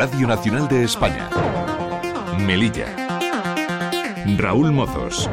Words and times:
Radio 0.00 0.26
Nacional 0.26 0.66
de 0.66 0.82
España. 0.82 1.28
Melilla. 2.38 2.86
Raúl 4.38 4.72
Mozos. 4.72 5.28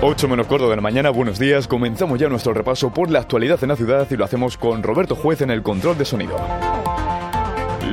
Ocho 0.00 0.26
menos 0.26 0.46
corto 0.46 0.70
de 0.70 0.76
la 0.76 0.80
mañana, 0.80 1.10
buenos 1.10 1.38
días. 1.38 1.68
Comenzamos 1.68 2.18
ya 2.18 2.30
nuestro 2.30 2.54
repaso 2.54 2.88
por 2.94 3.10
la 3.10 3.18
actualidad 3.18 3.58
en 3.60 3.68
la 3.68 3.76
ciudad 3.76 4.06
y 4.10 4.16
lo 4.16 4.24
hacemos 4.24 4.56
con 4.56 4.82
Roberto 4.82 5.14
Juez 5.14 5.42
en 5.42 5.50
el 5.50 5.62
control 5.62 5.98
de 5.98 6.06
sonido. 6.06 6.38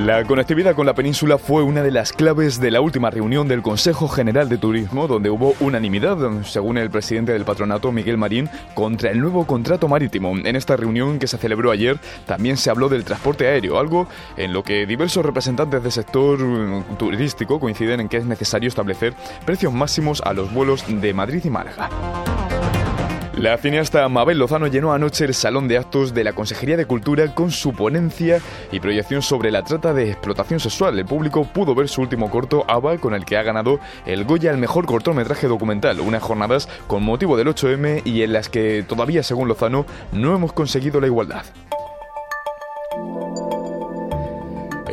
La 0.00 0.24
conectividad 0.24 0.74
con 0.74 0.86
la 0.86 0.94
península 0.94 1.38
fue 1.38 1.62
una 1.62 1.82
de 1.82 1.90
las 1.90 2.12
claves 2.12 2.60
de 2.60 2.70
la 2.70 2.80
última 2.80 3.10
reunión 3.10 3.48
del 3.48 3.62
Consejo 3.62 4.06
General 4.08 4.48
de 4.48 4.58
Turismo, 4.58 5.06
donde 5.06 5.30
hubo 5.30 5.54
unanimidad, 5.60 6.18
según 6.42 6.76
el 6.76 6.90
presidente 6.90 7.32
del 7.32 7.44
patronato, 7.44 7.90
Miguel 7.90 8.18
Marín, 8.18 8.50
contra 8.74 9.10
el 9.10 9.20
nuevo 9.20 9.46
contrato 9.46 9.88
marítimo. 9.88 10.36
En 10.36 10.56
esta 10.56 10.76
reunión 10.76 11.18
que 11.18 11.26
se 11.26 11.38
celebró 11.38 11.70
ayer, 11.70 11.98
también 12.26 12.56
se 12.56 12.70
habló 12.70 12.88
del 12.88 13.04
transporte 13.04 13.46
aéreo, 13.46 13.78
algo 13.78 14.06
en 14.36 14.52
lo 14.52 14.62
que 14.62 14.84
diversos 14.84 15.24
representantes 15.24 15.82
del 15.82 15.92
sector 15.92 16.38
mm, 16.38 16.96
turístico 16.98 17.58
coinciden 17.58 18.00
en 18.00 18.08
que 18.08 18.18
es 18.18 18.26
necesario 18.26 18.68
establecer 18.68 19.14
precios 19.46 19.72
máximos 19.72 20.20
a 20.22 20.34
los 20.34 20.52
vuelos 20.52 20.84
de 20.86 21.14
Madrid 21.14 21.42
y 21.44 21.50
Málaga. 21.50 21.88
La 23.38 23.58
cineasta 23.58 24.08
Mabel 24.08 24.38
Lozano 24.38 24.68
llenó 24.68 24.92
anoche 24.92 25.24
el 25.24 25.34
salón 25.34 25.66
de 25.66 25.76
actos 25.76 26.14
de 26.14 26.22
la 26.22 26.34
Consejería 26.34 26.76
de 26.76 26.86
Cultura 26.86 27.34
con 27.34 27.50
su 27.50 27.72
ponencia 27.72 28.40
y 28.70 28.78
proyección 28.78 29.22
sobre 29.22 29.50
la 29.50 29.64
trata 29.64 29.92
de 29.92 30.08
explotación 30.08 30.60
sexual. 30.60 30.96
El 30.96 31.04
público 31.04 31.44
pudo 31.44 31.74
ver 31.74 31.88
su 31.88 32.00
último 32.00 32.30
corto, 32.30 32.64
Ava, 32.68 32.96
con 32.98 33.12
el 33.12 33.24
que 33.24 33.36
ha 33.36 33.42
ganado 33.42 33.80
el 34.06 34.24
Goya 34.24 34.50
al 34.50 34.58
mejor 34.58 34.86
cortometraje 34.86 35.48
documental. 35.48 35.98
Unas 35.98 36.22
jornadas 36.22 36.68
con 36.86 37.02
motivo 37.02 37.36
del 37.36 37.48
8M 37.48 38.02
y 38.04 38.22
en 38.22 38.32
las 38.32 38.48
que 38.48 38.84
todavía, 38.86 39.24
según 39.24 39.48
Lozano, 39.48 39.84
no 40.12 40.36
hemos 40.36 40.52
conseguido 40.52 41.00
la 41.00 41.08
igualdad. 41.08 41.44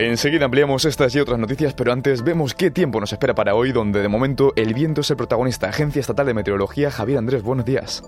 Enseguida 0.04 0.46
ampliamos 0.46 0.86
estas 0.86 1.14
y 1.14 1.20
otras 1.20 1.38
noticias, 1.38 1.76
pero 1.76 1.94
antes 1.94 2.24
vemos 2.24 2.56
qué 2.56 2.72
tiempo 2.72 3.00
nos 3.00 3.14
espera 3.14 3.36
para 3.36 3.54
hoy, 3.54 3.72
donde 3.72 4.02
de 4.02 4.08
momento 4.08 4.52
el 4.56 4.74
viento 4.74 5.02
es 5.02 5.12
el 5.12 5.16
protagonista. 5.16 5.70
Agencia 5.70 6.00
Estatal 6.00 6.26
de 6.26 6.34
Meteorología, 6.34 6.90
Javier 6.90 7.20
Andrés, 7.20 7.44
buenos 7.44 7.66
días. 7.66 8.04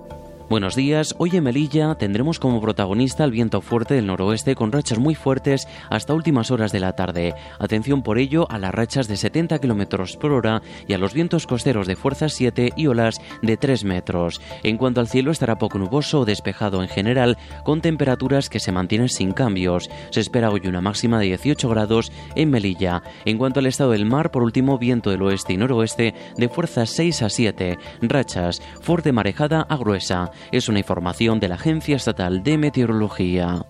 Buenos 0.53 0.75
días, 0.75 1.15
hoy 1.17 1.31
en 1.33 1.45
Melilla 1.45 1.95
tendremos 1.95 2.37
como 2.37 2.61
protagonista 2.61 3.23
el 3.23 3.31
viento 3.31 3.59
fuerte 3.59 3.95
del 3.95 4.05
noroeste 4.05 4.53
con 4.53 4.71
rachas 4.71 4.99
muy 4.99 5.15
fuertes 5.15 5.67
hasta 5.89 6.13
últimas 6.13 6.51
horas 6.51 6.71
de 6.71 6.79
la 6.79 6.93
tarde. 6.93 7.33
Atención 7.57 8.03
por 8.03 8.19
ello 8.19 8.45
a 8.51 8.59
las 8.59 8.71
rachas 8.71 9.07
de 9.07 9.17
70 9.17 9.57
km 9.57 10.15
por 10.19 10.31
hora 10.31 10.61
y 10.87 10.93
a 10.93 10.99
los 10.99 11.15
vientos 11.15 11.47
costeros 11.47 11.87
de 11.87 11.95
fuerza 11.95 12.29
7 12.29 12.73
y 12.77 12.85
olas 12.85 13.19
de 13.41 13.57
3 13.57 13.83
metros. 13.83 14.41
En 14.61 14.77
cuanto 14.77 14.99
al 14.99 15.07
cielo 15.07 15.31
estará 15.31 15.57
poco 15.57 15.79
nuboso 15.79 16.19
o 16.19 16.25
despejado 16.25 16.83
en 16.83 16.87
general 16.87 17.39
con 17.63 17.81
temperaturas 17.81 18.47
que 18.47 18.59
se 18.59 18.71
mantienen 18.71 19.09
sin 19.09 19.31
cambios. 19.31 19.89
Se 20.11 20.19
espera 20.19 20.51
hoy 20.51 20.61
una 20.67 20.81
máxima 20.81 21.17
de 21.17 21.25
18 21.25 21.67
grados 21.67 22.11
en 22.35 22.51
Melilla. 22.51 23.01
En 23.25 23.39
cuanto 23.39 23.59
al 23.59 23.65
estado 23.65 23.89
del 23.89 24.05
mar, 24.05 24.29
por 24.29 24.43
último 24.43 24.77
viento 24.77 25.09
del 25.09 25.23
oeste 25.23 25.53
y 25.53 25.57
noroeste 25.57 26.13
de 26.37 26.47
fuerza 26.47 26.85
6 26.85 27.23
a 27.23 27.29
7, 27.29 27.79
rachas 28.03 28.61
fuerte 28.81 29.11
marejada 29.11 29.65
a 29.67 29.77
gruesa. 29.77 30.29
Es 30.51 30.69
una 30.69 30.79
información 30.79 31.39
de 31.39 31.47
la 31.47 31.55
Agencia 31.55 31.95
Estatal 31.95 32.43
de 32.43 32.57
Meteorología. 32.57 33.65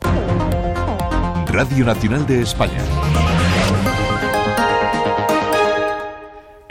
Radio 1.47 1.85
Nacional 1.85 2.25
de 2.25 2.41
España. 2.41 2.81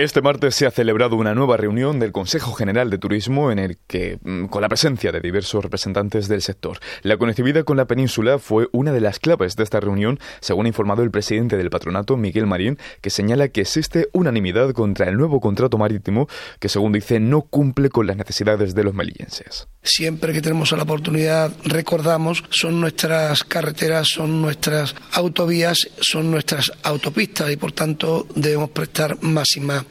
Este 0.02 0.20
martes 0.20 0.56
se 0.56 0.66
ha 0.66 0.72
celebrado 0.72 1.14
una 1.14 1.32
nueva 1.32 1.56
reunión 1.56 2.00
del 2.00 2.10
Consejo 2.10 2.54
General 2.54 2.90
de 2.90 2.98
Turismo 2.98 3.52
en 3.52 3.60
el 3.60 3.78
que, 3.86 4.18
mm, 4.20 4.46
con 4.46 4.60
la 4.60 4.68
presencia 4.68 5.12
de 5.12 5.20
diversos 5.20 5.62
representantes 5.62 6.26
del 6.26 6.42
sector, 6.42 6.80
la 7.02 7.16
conectividad 7.18 7.62
con 7.62 7.76
la 7.76 7.84
península 7.84 8.40
fue 8.40 8.66
una 8.72 8.90
de 8.90 9.00
las 9.00 9.20
claves 9.20 9.54
de 9.54 9.62
esta 9.62 9.78
reunión, 9.78 10.18
según 10.40 10.66
ha 10.66 10.70
informado 10.70 11.04
el 11.04 11.12
presidente 11.12 11.56
del 11.56 11.70
patronato, 11.70 12.16
Miguel 12.16 12.48
Marín, 12.48 12.78
que 13.00 13.10
señala 13.10 13.50
que 13.50 13.60
existe 13.60 14.08
unanimidad 14.12 14.72
contra 14.72 15.08
el 15.08 15.16
nuevo 15.16 15.38
contrato 15.38 15.78
marítimo 15.78 16.26
que, 16.58 16.68
según 16.68 16.90
dice, 16.90 17.20
no 17.20 17.42
cumple 17.42 17.88
con 17.88 18.08
las 18.08 18.16
necesidades 18.16 18.74
de 18.74 18.82
los 18.82 18.94
melillenses. 18.94 19.68
Siempre 19.84 20.32
que 20.32 20.42
tenemos 20.42 20.72
la 20.72 20.82
oportunidad, 20.82 21.52
recordamos, 21.64 22.42
son 22.50 22.80
nuestras 22.80 23.44
carreteras, 23.44 24.08
son 24.08 24.42
nuestras 24.42 24.96
autovías, 25.12 25.78
son 26.00 26.32
nuestras 26.32 26.72
autopistas 26.82 27.52
y, 27.52 27.56
por 27.56 27.70
tanto, 27.70 28.26
debemos 28.34 28.70
prestar 28.70 29.22
más 29.22 29.46
y 29.56 29.60
más 29.60 29.84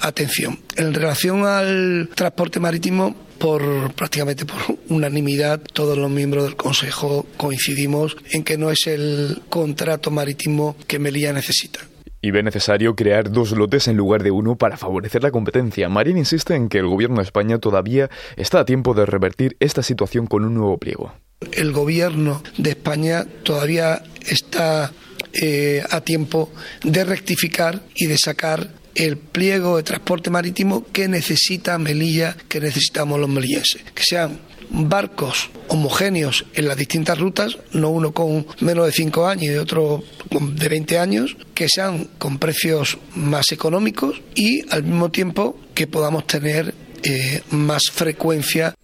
atención. 0.00 0.58
En 0.76 0.94
relación 0.94 1.44
al 1.44 2.10
transporte 2.14 2.60
marítimo, 2.60 3.14
por 3.38 3.92
prácticamente 3.94 4.44
por 4.44 4.58
unanimidad 4.88 5.60
todos 5.72 5.96
los 5.96 6.10
miembros 6.10 6.44
del 6.44 6.56
Consejo 6.56 7.26
coincidimos 7.36 8.16
en 8.32 8.42
que 8.42 8.58
no 8.58 8.70
es 8.70 8.86
el 8.86 9.42
contrato 9.48 10.10
marítimo 10.10 10.76
que 10.86 10.98
Melilla 10.98 11.32
necesita. 11.32 11.80
Y 12.20 12.32
ve 12.32 12.42
necesario 12.42 12.96
crear 12.96 13.30
dos 13.30 13.52
lotes 13.52 13.86
en 13.86 13.96
lugar 13.96 14.24
de 14.24 14.32
uno 14.32 14.56
para 14.56 14.76
favorecer 14.76 15.22
la 15.22 15.30
competencia. 15.30 15.88
Marín 15.88 16.18
insiste 16.18 16.56
en 16.56 16.68
que 16.68 16.78
el 16.78 16.86
Gobierno 16.86 17.18
de 17.18 17.22
España 17.22 17.58
todavía 17.58 18.10
está 18.36 18.58
a 18.60 18.64
tiempo 18.64 18.92
de 18.94 19.06
revertir 19.06 19.56
esta 19.60 19.84
situación 19.84 20.26
con 20.26 20.44
un 20.44 20.54
nuevo 20.54 20.78
pliego. 20.78 21.14
El 21.52 21.70
Gobierno 21.70 22.42
de 22.56 22.70
España 22.70 23.24
todavía 23.44 24.02
está 24.26 24.92
eh, 25.40 25.84
a 25.88 26.00
tiempo 26.00 26.50
de 26.82 27.04
rectificar 27.04 27.82
y 27.94 28.06
de 28.06 28.18
sacar 28.18 28.68
el 28.98 29.16
pliego 29.16 29.76
de 29.76 29.84
transporte 29.84 30.28
marítimo 30.28 30.84
que 30.92 31.08
necesita 31.08 31.78
Melilla, 31.78 32.36
que 32.48 32.60
necesitamos 32.60 33.18
los 33.20 33.28
melillenses. 33.28 33.82
Que 33.94 34.02
sean 34.04 34.40
barcos 34.70 35.50
homogéneos 35.68 36.44
en 36.54 36.68
las 36.68 36.76
distintas 36.76 37.18
rutas, 37.18 37.58
no 37.72 37.90
uno 37.90 38.12
con 38.12 38.46
menos 38.60 38.86
de 38.86 38.92
5 38.92 39.26
años 39.26 39.54
y 39.54 39.56
otro 39.56 40.02
de 40.30 40.68
20 40.68 40.98
años, 40.98 41.36
que 41.54 41.68
sean 41.68 42.08
con 42.18 42.38
precios 42.38 42.98
más 43.14 43.52
económicos 43.52 44.20
y 44.34 44.68
al 44.70 44.82
mismo 44.82 45.10
tiempo 45.10 45.58
que 45.74 45.86
podamos 45.86 46.26
tener 46.26 46.74
eh, 47.02 47.42
más 47.50 47.82
frecuencia 47.92 48.74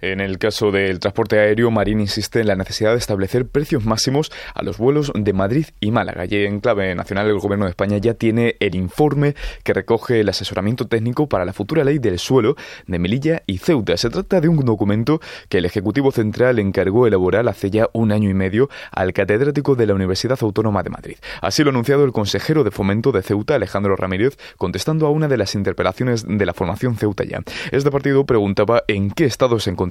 en 0.00 0.20
el 0.20 0.38
caso 0.38 0.70
del 0.70 0.98
transporte 0.98 1.38
aéreo, 1.38 1.70
Marín 1.70 2.00
insiste 2.00 2.40
en 2.40 2.46
la 2.46 2.56
necesidad 2.56 2.92
de 2.92 2.98
establecer 2.98 3.46
precios 3.46 3.84
máximos 3.84 4.32
a 4.54 4.62
los 4.62 4.78
vuelos 4.78 5.12
de 5.14 5.32
Madrid 5.32 5.66
y 5.80 5.90
Málaga. 5.90 6.24
Y 6.24 6.44
en 6.44 6.60
clave 6.60 6.94
nacional, 6.94 7.28
el 7.28 7.38
Gobierno 7.38 7.66
de 7.66 7.70
España 7.70 7.98
ya 7.98 8.14
tiene 8.14 8.56
el 8.60 8.74
informe 8.74 9.34
que 9.62 9.74
recoge 9.74 10.20
el 10.20 10.28
asesoramiento 10.28 10.86
técnico 10.86 11.28
para 11.28 11.44
la 11.44 11.52
futura 11.52 11.84
ley 11.84 11.98
del 11.98 12.18
suelo 12.18 12.56
de 12.86 12.98
Melilla 12.98 13.42
y 13.46 13.58
Ceuta. 13.58 13.96
Se 13.96 14.08
trata 14.08 14.40
de 14.40 14.48
un 14.48 14.64
documento 14.64 15.20
que 15.48 15.58
el 15.58 15.66
Ejecutivo 15.66 16.12
Central 16.12 16.58
encargó 16.58 17.06
elaborar 17.06 17.46
hace 17.48 17.70
ya 17.70 17.88
un 17.92 18.10
año 18.10 18.30
y 18.30 18.34
medio 18.34 18.70
al 18.92 19.12
catedrático 19.12 19.74
de 19.74 19.86
la 19.86 19.94
Universidad 19.94 20.38
Autónoma 20.40 20.82
de 20.82 20.90
Madrid. 20.90 21.16
Así 21.42 21.62
lo 21.62 21.68
ha 21.68 21.72
anunciado 21.72 22.04
el 22.04 22.12
consejero 22.12 22.64
de 22.64 22.70
Fomento 22.70 23.12
de 23.12 23.22
Ceuta, 23.22 23.54
Alejandro 23.54 23.96
Ramírez, 23.96 24.38
contestando 24.56 25.06
a 25.06 25.10
una 25.10 25.28
de 25.28 25.36
las 25.36 25.54
interpelaciones 25.54 26.24
de 26.26 26.46
la 26.46 26.54
formación 26.54 26.96
Ceuta 26.96 27.24
ya. 27.24 27.42
Este 27.70 27.90
partido 27.90 28.24
preguntaba 28.24 28.82
en 28.88 29.10
qué 29.10 29.26
estado 29.26 29.58
se 29.60 29.70
encontraba 29.70 29.89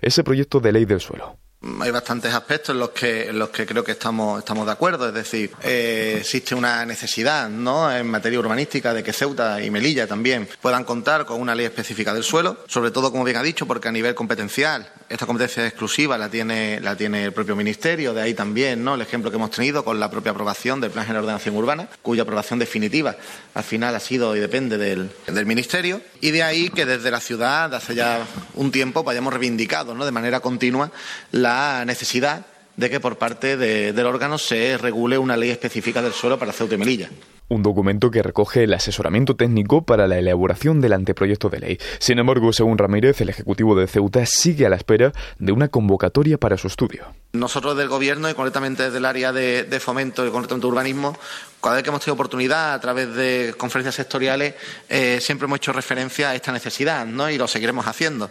ese 0.00 0.24
proyecto 0.24 0.60
de 0.60 0.72
ley 0.72 0.84
del 0.84 1.00
suelo 1.00 1.38
hay 1.80 1.90
bastantes 1.90 2.32
aspectos 2.32 2.70
en 2.74 2.78
los 2.78 2.90
que, 2.90 3.28
en 3.28 3.38
los 3.38 3.48
que 3.48 3.66
creo 3.66 3.82
que 3.82 3.92
estamos, 3.92 4.38
estamos 4.38 4.64
de 4.66 4.72
acuerdo. 4.72 5.08
Es 5.08 5.14
decir, 5.14 5.50
eh, 5.62 6.18
existe 6.20 6.54
una 6.54 6.86
necesidad 6.86 7.48
¿no? 7.48 7.94
en 7.94 8.06
materia 8.08 8.38
urbanística 8.38 8.94
de 8.94 9.02
que 9.02 9.12
Ceuta 9.12 9.60
y 9.60 9.70
Melilla 9.70 10.06
también 10.06 10.48
puedan 10.60 10.84
contar 10.84 11.26
con 11.26 11.40
una 11.40 11.54
ley 11.54 11.66
específica 11.66 12.14
del 12.14 12.22
suelo, 12.22 12.58
sobre 12.68 12.90
todo, 12.90 13.10
como 13.10 13.24
bien 13.24 13.36
ha 13.36 13.42
dicho, 13.42 13.66
porque 13.66 13.88
a 13.88 13.92
nivel 13.92 14.14
competencial 14.14 14.88
esta 15.08 15.26
competencia 15.26 15.66
exclusiva 15.66 16.18
la 16.18 16.28
tiene, 16.28 16.80
la 16.80 16.96
tiene 16.96 17.24
el 17.24 17.32
propio 17.32 17.56
Ministerio, 17.56 18.12
de 18.12 18.22
ahí 18.22 18.34
también 18.34 18.84
¿no? 18.84 18.94
el 18.94 19.00
ejemplo 19.00 19.30
que 19.30 19.36
hemos 19.36 19.50
tenido 19.50 19.84
con 19.84 19.98
la 19.98 20.10
propia 20.10 20.32
aprobación 20.32 20.80
del 20.80 20.90
Plan 20.90 21.06
General 21.06 21.22
de 21.22 21.28
Ordenación 21.28 21.56
Urbana, 21.56 21.88
cuya 22.02 22.22
aprobación 22.22 22.58
definitiva 22.58 23.16
al 23.54 23.64
final 23.64 23.94
ha 23.94 24.00
sido 24.00 24.36
y 24.36 24.40
depende 24.40 24.76
del, 24.76 25.10
del 25.26 25.46
Ministerio, 25.46 26.00
y 26.20 26.30
de 26.30 26.42
ahí 26.42 26.68
que 26.68 26.84
desde 26.84 27.10
la 27.10 27.20
ciudad, 27.20 27.74
hace 27.74 27.94
ya 27.94 28.26
un 28.54 28.70
tiempo, 28.70 29.02
vayamos 29.02 29.32
reivindicado 29.32 29.94
¿no? 29.94 30.04
de 30.04 30.12
manera 30.12 30.40
continua 30.40 30.90
la 31.32 31.84
necesidad 31.86 32.44
de 32.76 32.90
que 32.90 33.00
por 33.00 33.18
parte 33.18 33.56
del 33.56 34.06
órgano 34.06 34.38
se 34.38 34.78
regule 34.78 35.18
una 35.18 35.36
ley 35.36 35.50
específica 35.50 36.00
del 36.00 36.12
suelo 36.12 36.38
para 36.38 36.52
Ceuta 36.52 36.74
y 36.74 36.78
Melilla 36.78 37.10
un 37.48 37.62
documento 37.62 38.10
que 38.10 38.22
recoge 38.22 38.64
el 38.64 38.74
asesoramiento 38.74 39.36
técnico 39.36 39.82
para 39.82 40.06
la 40.06 40.18
elaboración 40.18 40.80
del 40.80 40.92
anteproyecto 40.92 41.48
de 41.48 41.60
ley. 41.60 41.78
Sin 41.98 42.18
embargo, 42.18 42.52
según 42.52 42.78
Ramírez, 42.78 43.20
el 43.20 43.30
Ejecutivo 43.30 43.74
de 43.74 43.86
Ceuta 43.86 44.24
sigue 44.26 44.66
a 44.66 44.68
la 44.68 44.76
espera 44.76 45.12
de 45.38 45.52
una 45.52 45.68
convocatoria 45.68 46.38
para 46.38 46.58
su 46.58 46.66
estudio. 46.66 47.06
Nosotros 47.32 47.76
del 47.76 47.88
Gobierno 47.88 48.30
y 48.30 48.34
concretamente 48.34 48.84
desde 48.84 48.98
el 48.98 49.04
área 49.04 49.32
de, 49.32 49.80
fomento 49.80 50.26
y 50.26 50.30
concretamente 50.30 50.66
urbanismo, 50.66 51.16
cada 51.62 51.76
vez 51.76 51.84
que 51.84 51.90
hemos 51.90 52.00
tenido 52.00 52.14
oportunidad 52.14 52.72
a 52.72 52.80
través 52.80 53.14
de 53.14 53.54
conferencias 53.56 53.94
sectoriales, 53.94 54.54
eh, 54.88 55.18
siempre 55.20 55.44
hemos 55.44 55.58
hecho 55.58 55.72
referencia 55.72 56.30
a 56.30 56.34
esta 56.34 56.52
necesidad 56.52 57.04
¿no? 57.04 57.28
y 57.28 57.36
lo 57.36 57.46
seguiremos 57.46 57.86
haciendo. 57.86 58.30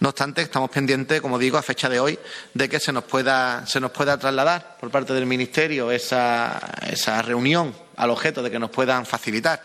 No 0.00 0.08
obstante, 0.08 0.42
estamos 0.42 0.70
pendientes, 0.70 1.20
como 1.20 1.38
digo, 1.38 1.56
a 1.56 1.62
fecha 1.62 1.88
de 1.88 2.00
hoy, 2.00 2.18
de 2.54 2.68
que 2.68 2.80
se 2.80 2.92
nos 2.92 3.04
pueda, 3.04 3.64
se 3.66 3.80
nos 3.80 3.92
pueda 3.92 4.18
trasladar 4.18 4.76
por 4.80 4.90
parte 4.90 5.12
del 5.12 5.26
Ministerio 5.26 5.90
esa, 5.92 6.60
esa 6.90 7.22
reunión 7.22 7.72
al 8.02 8.10
objeto 8.10 8.42
de 8.42 8.50
que 8.50 8.58
nos 8.58 8.70
puedan 8.70 9.06
facilitar 9.06 9.62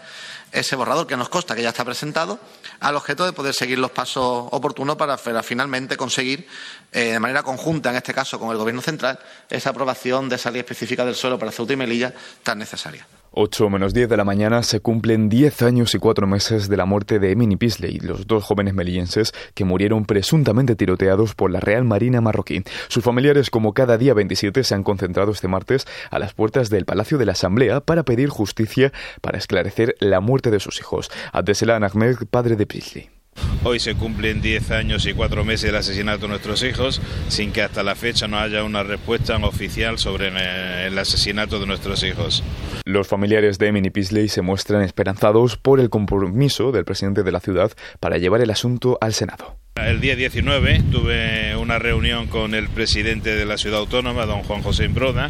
ese 0.52 0.76
borrador 0.76 1.08
que 1.08 1.18
nos 1.18 1.28
consta 1.28 1.56
que 1.56 1.64
ya 1.64 1.70
está 1.70 1.84
presentado, 1.84 2.40
al 2.80 2.96
objeto 2.96 3.26
de 3.26 3.34
poder 3.34 3.54
seguir 3.54 3.80
los 3.80 3.92
pasos 3.92 4.48
oportunos 4.52 4.96
para 4.96 5.18
finalmente 5.18 5.98
conseguir, 5.98 6.48
eh, 6.92 7.14
de 7.14 7.20
manera 7.20 7.42
conjunta, 7.44 7.90
en 7.90 7.98
este 7.98 8.14
caso 8.14 8.40
con 8.40 8.52
el 8.52 8.58
Gobierno 8.58 8.82
central, 8.82 9.20
esa 9.50 9.72
aprobación 9.72 10.30
de 10.30 10.36
esa 10.36 10.52
ley 10.52 10.60
específica 10.60 11.04
del 11.04 11.16
suelo 11.16 11.40
para 11.40 11.52
Ceuta 11.52 11.74
y 11.74 11.78
Melilla 11.78 12.14
tan 12.44 12.60
necesaria. 12.60 13.06
8 13.40 13.70
menos 13.70 13.94
10 13.94 14.10
de 14.10 14.18
la 14.18 14.24
mañana 14.24 14.64
se 14.64 14.80
cumplen 14.80 15.30
10 15.30 15.62
años 15.62 15.94
y 15.94 16.00
4 16.00 16.26
meses 16.26 16.70
de 16.70 16.76
la 16.76 16.86
muerte 16.86 17.20
de 17.20 17.32
Emini 17.32 17.56
Pisley, 17.56 18.00
los 18.00 18.26
dos 18.26 18.44
jóvenes 18.44 18.74
melillenses 18.74 19.32
que 19.54 19.64
murieron 19.64 20.06
presuntamente 20.06 20.76
tiroteados 20.76 21.36
por 21.36 21.52
la 21.52 21.60
Real 21.60 21.84
Marina 21.84 22.20
marroquí. 22.20 22.64
Sus 22.88 23.04
familiares, 23.04 23.52
como 23.52 23.76
cada 23.76 24.00
día 24.00 24.16
27, 24.16 24.64
se 24.64 24.74
han 24.74 24.82
concentrado 24.82 25.32
este 25.32 25.48
martes 25.48 25.86
a 26.10 26.18
las 26.18 26.34
puertas 26.34 26.72
del 26.72 26.86
Palacio 26.86 27.20
de 27.20 27.28
la 27.28 27.34
Asamblea 27.34 27.80
para 27.80 28.02
pedir 28.02 28.30
justicia 28.30 28.92
para 29.22 29.38
esclarecer 29.38 29.96
la 30.00 30.20
muerte 30.20 30.50
de 30.50 30.60
sus 30.60 30.80
hijos. 30.80 31.12
Abdeselan 31.32 31.84
Ahmed, 31.84 32.16
padre 32.32 32.56
de 32.56 32.66
Pisley. 32.66 33.17
Hoy 33.64 33.80
se 33.80 33.96
cumplen 33.96 34.42
10 34.42 34.72
años 34.72 35.06
y 35.06 35.14
4 35.14 35.44
meses 35.44 35.64
del 35.64 35.76
asesinato 35.76 36.22
de 36.22 36.28
nuestros 36.30 36.64
hijos 36.64 37.02
sin 37.28 37.52
que 37.52 37.62
hasta 37.62 37.84
la 37.84 37.96
fecha 37.96 38.28
no 38.28 38.40
haya 38.40 38.64
una 38.64 38.84
respuesta 38.84 39.36
oficial 39.38 40.00
sobre 40.00 40.28
el 40.88 40.98
asesinato 40.98 41.60
de 41.60 41.66
nuestros 41.66 42.04
hijos. 42.04 42.44
Los 42.86 43.08
familiares 43.08 43.58
de 43.58 43.68
Emily 43.68 43.90
Pisley 43.90 44.30
se 44.30 44.42
muestran 44.42 44.82
esperanzados 44.84 45.58
por 45.58 45.80
el 45.80 45.90
compromiso 45.90 46.72
del 46.72 46.86
presidente 46.86 47.24
de 47.24 47.32
la 47.32 47.40
ciudad 47.40 47.72
para 48.00 48.18
llevar 48.18 48.42
el 48.42 48.52
asunto 48.52 48.98
al 49.02 49.14
Senado. 49.14 49.58
El 49.76 50.00
día 50.00 50.16
19 50.16 50.84
tuve 50.92 51.56
una 51.56 51.78
reunión 51.78 52.28
con 52.28 52.56
el 52.56 52.70
presidente 52.70 53.36
de 53.36 53.46
la 53.46 53.58
ciudad 53.58 53.80
autónoma, 53.80 54.26
don 54.26 54.44
Juan 54.44 54.62
José 54.62 54.86
Imbroda. 54.86 55.30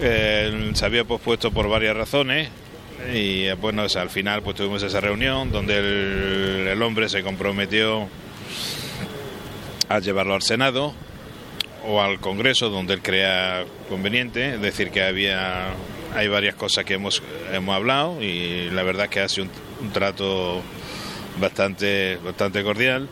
se 0.00 0.84
había 0.84 1.04
pospuesto 1.04 1.52
por 1.52 1.68
varias 1.68 1.96
razones 1.96 2.48
y 3.12 3.50
bueno, 3.54 3.82
al 3.82 4.10
final 4.10 4.42
pues 4.42 4.56
tuvimos 4.56 4.82
esa 4.82 5.00
reunión 5.00 5.50
donde 5.50 6.70
el, 6.72 6.82
hombre 6.82 7.08
se 7.08 7.22
comprometió 7.22 8.08
a 9.88 9.98
llevarlo 9.98 10.34
al 10.34 10.42
Senado 10.42 10.94
o 11.86 12.00
al 12.00 12.20
Congreso 12.20 12.70
donde 12.70 12.94
él 12.94 13.02
crea 13.02 13.64
conveniente, 13.88 14.54
es 14.54 14.60
decir 14.60 14.90
que 14.90 15.02
había 15.02 15.74
hay 16.14 16.28
varias 16.28 16.54
cosas 16.54 16.84
que 16.84 16.94
hemos, 16.94 17.22
hemos 17.52 17.74
hablado 17.74 18.22
y 18.22 18.70
la 18.70 18.82
verdad 18.84 19.08
que 19.08 19.20
ha 19.20 19.28
sido 19.28 19.46
un, 19.46 19.86
un 19.86 19.92
trato 19.92 20.62
bastante 21.40 22.18
bastante 22.24 22.62
cordial. 22.62 23.08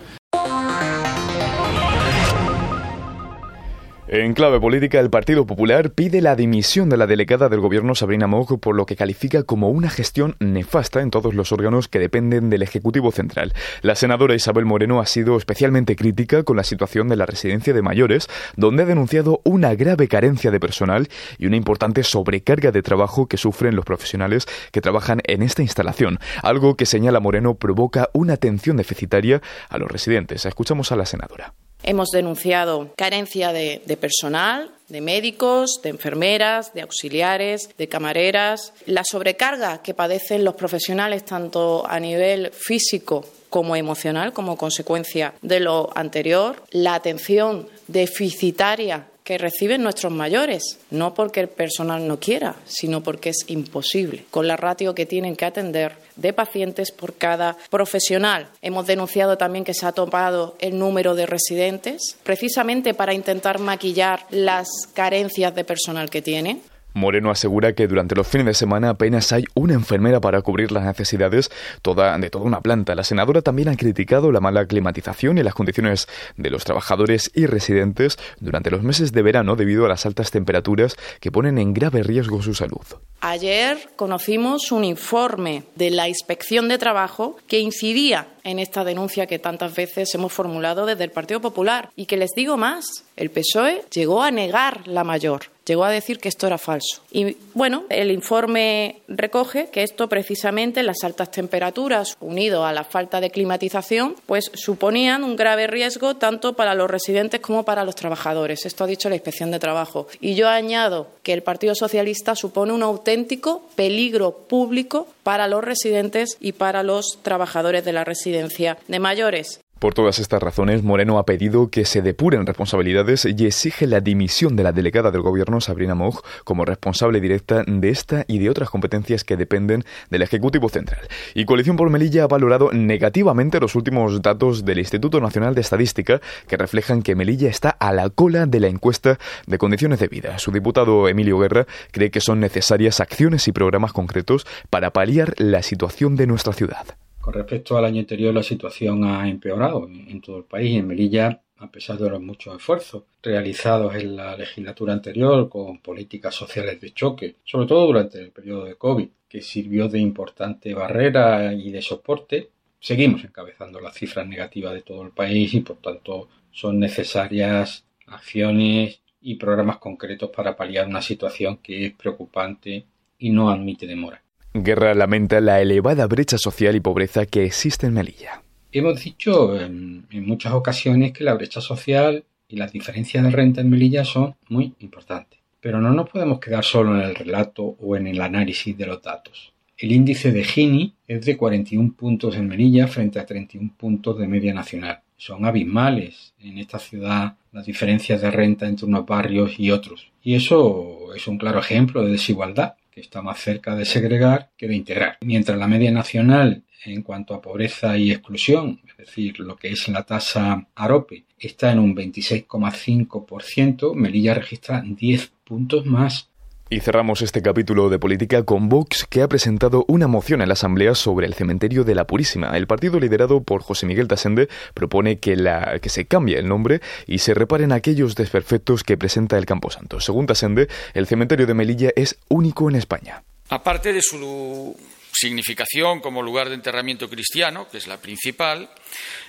En 4.14 4.34
clave 4.34 4.60
política, 4.60 5.00
el 5.00 5.08
Partido 5.08 5.46
Popular 5.46 5.92
pide 5.92 6.20
la 6.20 6.36
dimisión 6.36 6.90
de 6.90 6.98
la 6.98 7.06
delegada 7.06 7.48
del 7.48 7.60
gobierno 7.60 7.94
Sabrina 7.94 8.26
Mojo 8.26 8.58
por 8.58 8.76
lo 8.76 8.84
que 8.84 8.94
califica 8.94 9.42
como 9.42 9.70
una 9.70 9.88
gestión 9.88 10.36
nefasta 10.38 11.00
en 11.00 11.08
todos 11.08 11.32
los 11.32 11.50
órganos 11.50 11.88
que 11.88 11.98
dependen 11.98 12.50
del 12.50 12.60
Ejecutivo 12.60 13.10
Central. 13.10 13.54
La 13.80 13.94
senadora 13.94 14.34
Isabel 14.34 14.66
Moreno 14.66 15.00
ha 15.00 15.06
sido 15.06 15.38
especialmente 15.38 15.96
crítica 15.96 16.42
con 16.42 16.58
la 16.58 16.62
situación 16.62 17.08
de 17.08 17.16
la 17.16 17.24
residencia 17.24 17.72
de 17.72 17.80
mayores, 17.80 18.28
donde 18.54 18.82
ha 18.82 18.86
denunciado 18.86 19.40
una 19.44 19.74
grave 19.74 20.08
carencia 20.08 20.50
de 20.50 20.60
personal 20.60 21.08
y 21.38 21.46
una 21.46 21.56
importante 21.56 22.02
sobrecarga 22.02 22.70
de 22.70 22.82
trabajo 22.82 23.28
que 23.28 23.38
sufren 23.38 23.74
los 23.74 23.86
profesionales 23.86 24.46
que 24.72 24.82
trabajan 24.82 25.22
en 25.24 25.40
esta 25.40 25.62
instalación, 25.62 26.18
algo 26.42 26.76
que 26.76 26.84
señala 26.84 27.18
Moreno 27.18 27.54
provoca 27.54 28.10
una 28.12 28.34
atención 28.34 28.76
deficitaria 28.76 29.40
a 29.70 29.78
los 29.78 29.90
residentes. 29.90 30.44
Escuchamos 30.44 30.92
a 30.92 30.96
la 30.96 31.06
senadora. 31.06 31.54
Hemos 31.84 32.10
denunciado 32.10 32.90
carencia 32.96 33.52
de, 33.52 33.80
personal, 34.00 34.70
de 34.88 35.00
médicos, 35.00 35.80
de 35.82 35.90
enfermeras, 35.90 36.72
de 36.74 36.82
auxiliares, 36.82 37.70
de 37.76 37.88
camareras, 37.88 38.72
la 38.86 39.02
sobrecarga 39.04 39.82
que 39.82 39.94
padecen 39.94 40.44
los 40.44 40.54
profesionales 40.54 41.24
tanto 41.24 41.84
a 41.88 41.98
nivel 41.98 42.52
físico 42.52 43.24
como 43.50 43.76
emocional 43.76 44.32
como 44.32 44.56
consecuencia 44.56 45.34
de 45.42 45.60
lo 45.60 45.90
anterior, 45.94 46.62
la 46.70 46.94
atención 46.94 47.68
deficitaria 47.88 49.06
que 49.24 49.38
reciben 49.38 49.82
nuestros 49.82 50.12
mayores, 50.12 50.78
no 50.90 51.14
porque 51.14 51.40
el 51.40 51.48
personal 51.48 52.06
no 52.08 52.18
quiera, 52.18 52.56
sino 52.64 53.02
porque 53.02 53.30
es 53.30 53.44
imposible, 53.46 54.24
con 54.30 54.48
la 54.48 54.56
ratio 54.56 54.94
que 54.94 55.06
tienen 55.06 55.36
que 55.36 55.44
atender 55.44 55.96
de 56.16 56.32
pacientes 56.32 56.90
por 56.90 57.14
cada 57.14 57.56
profesional. 57.70 58.48
Hemos 58.62 58.86
denunciado 58.86 59.38
también 59.38 59.64
que 59.64 59.74
se 59.74 59.86
ha 59.86 59.92
topado 59.92 60.56
el 60.60 60.78
número 60.78 61.14
de 61.14 61.26
residentes, 61.26 62.16
precisamente 62.22 62.94
para 62.94 63.14
intentar 63.14 63.58
maquillar 63.58 64.26
las 64.30 64.68
carencias 64.92 65.54
de 65.54 65.64
personal 65.64 66.10
que 66.10 66.22
tienen. 66.22 66.62
Moreno 66.94 67.30
asegura 67.30 67.74
que 67.74 67.86
durante 67.86 68.14
los 68.14 68.26
fines 68.26 68.46
de 68.46 68.54
semana 68.54 68.90
apenas 68.90 69.32
hay 69.32 69.44
una 69.54 69.74
enfermera 69.74 70.20
para 70.20 70.42
cubrir 70.42 70.72
las 70.72 70.84
necesidades 70.84 71.50
de 71.82 72.30
toda 72.30 72.44
una 72.44 72.60
planta. 72.60 72.94
La 72.94 73.04
senadora 73.04 73.42
también 73.42 73.68
ha 73.68 73.76
criticado 73.76 74.32
la 74.32 74.40
mala 74.40 74.66
climatización 74.66 75.38
y 75.38 75.42
las 75.42 75.54
condiciones 75.54 76.08
de 76.36 76.50
los 76.50 76.64
trabajadores 76.64 77.30
y 77.34 77.46
residentes 77.46 78.18
durante 78.40 78.70
los 78.70 78.82
meses 78.82 79.12
de 79.12 79.22
verano 79.22 79.56
debido 79.56 79.84
a 79.86 79.88
las 79.88 80.06
altas 80.06 80.30
temperaturas 80.30 80.96
que 81.20 81.32
ponen 81.32 81.58
en 81.58 81.72
grave 81.72 82.02
riesgo 82.02 82.42
su 82.42 82.54
salud. 82.54 82.84
Ayer 83.20 83.90
conocimos 83.96 84.72
un 84.72 84.84
informe 84.84 85.64
de 85.76 85.90
la 85.90 86.08
Inspección 86.08 86.68
de 86.68 86.78
Trabajo 86.78 87.36
que 87.46 87.60
incidía 87.60 88.28
en 88.44 88.58
esta 88.58 88.84
denuncia 88.84 89.26
que 89.26 89.38
tantas 89.38 89.74
veces 89.74 90.14
hemos 90.14 90.32
formulado 90.32 90.86
desde 90.86 91.04
el 91.04 91.10
Partido 91.10 91.40
Popular 91.40 91.90
y 91.96 92.06
que 92.06 92.16
les 92.16 92.30
digo 92.34 92.56
más, 92.56 92.84
el 93.16 93.30
PSOE 93.30 93.84
llegó 93.90 94.22
a 94.22 94.30
negar 94.30 94.86
la 94.86 95.04
mayor 95.04 95.52
llegó 95.64 95.84
a 95.84 95.90
decir 95.90 96.18
que 96.18 96.28
esto 96.28 96.46
era 96.46 96.58
falso. 96.58 97.02
Y 97.10 97.36
bueno, 97.54 97.84
el 97.88 98.10
informe 98.10 99.02
recoge 99.08 99.68
que 99.70 99.82
esto 99.82 100.08
precisamente, 100.08 100.82
las 100.82 101.04
altas 101.04 101.30
temperaturas 101.30 102.16
unido 102.20 102.64
a 102.64 102.72
la 102.72 102.84
falta 102.84 103.20
de 103.20 103.30
climatización, 103.30 104.16
pues 104.26 104.50
suponían 104.54 105.24
un 105.24 105.36
grave 105.36 105.66
riesgo 105.66 106.16
tanto 106.16 106.54
para 106.54 106.74
los 106.74 106.90
residentes 106.90 107.40
como 107.40 107.64
para 107.64 107.84
los 107.84 107.94
trabajadores. 107.94 108.66
Esto 108.66 108.84
ha 108.84 108.88
dicho 108.88 109.08
la 109.08 109.14
Inspección 109.14 109.50
de 109.50 109.58
Trabajo. 109.58 110.08
Y 110.20 110.34
yo 110.34 110.48
añado 110.48 111.08
que 111.22 111.32
el 111.32 111.42
Partido 111.42 111.74
Socialista 111.74 112.34
supone 112.34 112.72
un 112.72 112.82
auténtico 112.82 113.62
peligro 113.76 114.32
público 114.48 115.06
para 115.22 115.46
los 115.46 115.62
residentes 115.62 116.36
y 116.40 116.52
para 116.52 116.82
los 116.82 117.18
trabajadores 117.22 117.84
de 117.84 117.92
la 117.92 118.04
residencia 118.04 118.31
de 118.32 118.98
mayores. 118.98 119.60
Por 119.82 119.94
todas 119.94 120.20
estas 120.20 120.40
razones, 120.40 120.84
Moreno 120.84 121.18
ha 121.18 121.26
pedido 121.26 121.68
que 121.68 121.84
se 121.84 122.02
depuren 122.02 122.46
responsabilidades 122.46 123.24
y 123.24 123.46
exige 123.46 123.88
la 123.88 124.00
dimisión 124.00 124.54
de 124.54 124.62
la 124.62 124.70
delegada 124.70 125.10
del 125.10 125.22
gobierno, 125.22 125.60
Sabrina 125.60 125.96
Moch, 125.96 126.24
como 126.44 126.64
responsable 126.64 127.20
directa 127.20 127.64
de 127.66 127.88
esta 127.88 128.24
y 128.28 128.38
de 128.38 128.48
otras 128.48 128.70
competencias 128.70 129.24
que 129.24 129.36
dependen 129.36 129.82
del 130.08 130.22
Ejecutivo 130.22 130.68
Central. 130.68 131.00
Y 131.34 131.46
Coalición 131.46 131.76
por 131.76 131.90
Melilla 131.90 132.22
ha 132.22 132.28
valorado 132.28 132.70
negativamente 132.70 133.58
los 133.58 133.74
últimos 133.74 134.22
datos 134.22 134.64
del 134.64 134.78
Instituto 134.78 135.20
Nacional 135.20 135.56
de 135.56 135.62
Estadística 135.62 136.20
que 136.46 136.56
reflejan 136.56 137.02
que 137.02 137.16
Melilla 137.16 137.50
está 137.50 137.70
a 137.70 137.92
la 137.92 138.08
cola 138.08 138.46
de 138.46 138.60
la 138.60 138.68
encuesta 138.68 139.18
de 139.48 139.58
condiciones 139.58 139.98
de 139.98 140.06
vida. 140.06 140.38
Su 140.38 140.52
diputado 140.52 141.08
Emilio 141.08 141.40
Guerra 141.40 141.66
cree 141.90 142.12
que 142.12 142.20
son 142.20 142.38
necesarias 142.38 143.00
acciones 143.00 143.48
y 143.48 143.52
programas 143.52 143.92
concretos 143.92 144.46
para 144.70 144.92
paliar 144.92 145.34
la 145.38 145.64
situación 145.64 146.14
de 146.14 146.28
nuestra 146.28 146.52
ciudad. 146.52 146.86
Con 147.22 147.34
respecto 147.34 147.78
al 147.78 147.84
año 147.84 148.00
anterior, 148.00 148.34
la 148.34 148.42
situación 148.42 149.04
ha 149.04 149.28
empeorado 149.28 149.86
en 149.88 150.20
todo 150.20 150.38
el 150.38 150.44
país. 150.44 150.76
En 150.76 150.88
Melilla, 150.88 151.40
a 151.58 151.70
pesar 151.70 151.96
de 151.96 152.10
los 152.10 152.20
muchos 152.20 152.56
esfuerzos 152.56 153.04
realizados 153.22 153.94
en 153.94 154.16
la 154.16 154.36
legislatura 154.36 154.92
anterior 154.92 155.48
con 155.48 155.78
políticas 155.78 156.34
sociales 156.34 156.80
de 156.80 156.92
choque, 156.92 157.36
sobre 157.44 157.68
todo 157.68 157.86
durante 157.86 158.18
el 158.18 158.32
periodo 158.32 158.64
de 158.64 158.74
COVID, 158.74 159.08
que 159.28 159.40
sirvió 159.40 159.88
de 159.88 160.00
importante 160.00 160.74
barrera 160.74 161.54
y 161.54 161.70
de 161.70 161.80
soporte, 161.80 162.50
seguimos 162.80 163.22
encabezando 163.22 163.78
las 163.80 163.94
cifras 163.94 164.26
negativas 164.26 164.74
de 164.74 164.82
todo 164.82 165.02
el 165.02 165.12
país 165.12 165.54
y, 165.54 165.60
por 165.60 165.76
tanto, 165.76 166.28
son 166.50 166.80
necesarias 166.80 167.84
acciones 168.08 169.00
y 169.20 169.36
programas 169.36 169.78
concretos 169.78 170.30
para 170.30 170.56
paliar 170.56 170.88
una 170.88 171.00
situación 171.00 171.58
que 171.58 171.86
es 171.86 171.92
preocupante 171.92 172.84
y 173.16 173.30
no 173.30 173.48
admite 173.48 173.86
demora. 173.86 174.21
Guerra 174.54 174.94
lamenta 174.94 175.40
la 175.40 175.62
elevada 175.62 176.06
brecha 176.06 176.36
social 176.36 176.76
y 176.76 176.80
pobreza 176.80 177.24
que 177.24 177.44
existe 177.44 177.86
en 177.86 177.94
Melilla. 177.94 178.42
Hemos 178.70 179.02
dicho 179.02 179.58
en, 179.58 180.06
muchas 180.26 180.52
ocasiones 180.52 181.12
que 181.12 181.24
la 181.24 181.32
brecha 181.32 181.62
social 181.62 182.22
y 182.48 182.56
las 182.56 182.70
diferencias 182.70 183.24
de 183.24 183.30
renta 183.30 183.62
en 183.62 183.70
Melilla 183.70 184.04
son 184.04 184.34
muy 184.50 184.74
importantes. 184.80 185.40
Pero 185.58 185.80
no 185.80 185.90
nos 185.94 186.10
podemos 186.10 186.38
quedar 186.38 186.64
solo 186.64 186.94
en 186.94 187.00
el 187.00 187.14
relato 187.14 187.62
o 187.62 187.96
en 187.96 188.06
el 188.06 188.20
análisis 188.20 188.76
de 188.76 188.86
los 188.86 189.00
datos. 189.00 189.54
El 189.78 189.90
índice 189.90 190.32
de 190.32 190.44
Gini 190.44 190.92
es 191.08 191.24
de 191.24 191.36
41 191.38 191.94
puntos 191.94 192.36
en 192.36 192.46
Melilla 192.46 192.86
frente 192.88 193.18
a 193.18 193.24
31 193.24 193.72
puntos 193.78 194.18
de 194.18 194.28
media 194.28 194.52
nacional. 194.52 195.00
Son 195.16 195.46
abismales 195.46 196.34
en 196.40 196.58
esta 196.58 196.78
ciudad 196.78 197.36
las 197.52 197.64
diferencias 197.64 198.20
de 198.20 198.30
renta 198.30 198.66
entre 198.66 198.84
unos 198.84 199.06
barrios 199.06 199.58
y 199.58 199.70
otros. 199.70 200.12
Y 200.22 200.34
eso 200.34 201.14
es 201.14 201.26
un 201.26 201.38
claro 201.38 201.60
ejemplo 201.60 202.04
de 202.04 202.12
desigualdad 202.12 202.74
que 202.92 203.00
está 203.00 203.22
más 203.22 203.40
cerca 203.40 203.74
de 203.74 203.84
segregar 203.84 204.50
que 204.56 204.68
de 204.68 204.76
integrar. 204.76 205.18
Mientras 205.22 205.58
la 205.58 205.66
media 205.66 205.90
nacional 205.90 206.62
en 206.84 207.02
cuanto 207.02 207.34
a 207.34 207.40
pobreza 207.40 207.96
y 207.96 208.10
exclusión, 208.10 208.80
es 208.88 208.96
decir, 208.96 209.40
lo 209.40 209.56
que 209.56 209.70
es 209.70 209.88
la 209.88 210.02
tasa 210.02 210.66
AROPE, 210.74 211.24
está 211.38 211.72
en 211.72 211.78
un 211.78 211.94
26,5%, 211.96 213.94
Melilla 213.94 214.34
registra 214.34 214.82
10 214.84 215.32
puntos 215.44 215.86
más 215.86 216.28
Y 216.72 216.80
cerramos 216.80 217.20
este 217.20 217.42
capítulo 217.42 217.90
de 217.90 217.98
política 217.98 218.44
con 218.44 218.70
Vox, 218.70 219.04
que 219.04 219.20
ha 219.20 219.28
presentado 219.28 219.84
una 219.88 220.06
moción 220.06 220.40
en 220.40 220.48
la 220.48 220.54
Asamblea 220.54 220.94
sobre 220.94 221.26
el 221.26 221.34
cementerio 221.34 221.84
de 221.84 221.94
la 221.94 222.06
Purísima. 222.06 222.56
El 222.56 222.66
partido 222.66 222.98
liderado 222.98 223.42
por 223.42 223.60
José 223.60 223.84
Miguel 223.84 224.08
Tasende 224.08 224.48
propone 224.72 225.18
que, 225.18 225.36
la, 225.36 225.80
que 225.80 225.90
se 225.90 226.06
cambie 226.06 226.38
el 226.38 226.48
nombre 226.48 226.80
y 227.06 227.18
se 227.18 227.34
reparen 227.34 227.72
aquellos 227.72 228.14
desperfectos 228.14 228.84
que 228.84 228.96
presenta 228.96 229.36
el 229.36 229.44
Camposanto. 229.44 230.00
Según 230.00 230.24
Tasende, 230.24 230.68
el 230.94 231.06
cementerio 231.06 231.46
de 231.46 231.52
Melilla 231.52 231.90
es 231.94 232.16
único 232.30 232.70
en 232.70 232.76
España. 232.76 233.22
Aparte 233.50 233.92
de 233.92 234.00
su 234.00 234.74
significación 235.12 236.00
como 236.00 236.22
lugar 236.22 236.48
de 236.48 236.54
enterramiento 236.54 237.08
cristiano, 237.08 237.68
que 237.70 237.76
es 237.76 237.86
la 237.86 237.98
principal, 237.98 238.70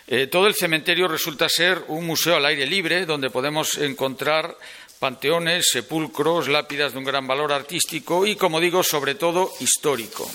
eh, 0.08 0.28
todo 0.28 0.48
el 0.48 0.56
cementerio 0.56 1.08
resulta 1.08 1.48
ser 1.50 1.84
un 1.88 2.06
museo 2.06 2.38
al 2.38 2.46
aire 2.46 2.66
libre 2.66 3.06
donde 3.06 3.30
podemos 3.30 3.78
encontrar 3.78 4.56
panteones, 5.04 5.66
sepulcros, 5.70 6.48
lápidas 6.48 6.94
de 6.94 6.98
un 6.98 7.04
gran 7.04 7.28
valor 7.28 7.52
artístico 7.52 8.26
y, 8.26 8.38
como 8.38 8.62
digo, 8.62 8.84
sobre 8.84 9.16
todo 9.16 9.52
histórico. 9.60 10.32